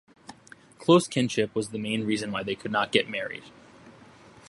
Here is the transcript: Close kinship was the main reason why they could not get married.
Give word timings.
Close 0.79 1.07
kinship 1.07 1.53
was 1.53 1.69
the 1.69 1.77
main 1.77 2.03
reason 2.05 2.31
why 2.31 2.41
they 2.41 2.55
could 2.55 2.71
not 2.71 2.91
get 2.91 3.07
married. 3.07 3.43